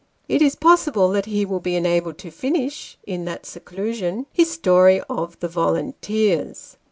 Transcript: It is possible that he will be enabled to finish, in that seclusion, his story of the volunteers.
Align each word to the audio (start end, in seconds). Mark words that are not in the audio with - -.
It 0.27 0.41
is 0.41 0.55
possible 0.55 1.09
that 1.09 1.27
he 1.27 1.45
will 1.45 1.59
be 1.59 1.75
enabled 1.75 2.17
to 2.17 2.31
finish, 2.31 2.97
in 3.05 3.25
that 3.25 3.45
seclusion, 3.45 4.25
his 4.33 4.49
story 4.49 4.99
of 5.07 5.39
the 5.41 5.47
volunteers. 5.47 6.77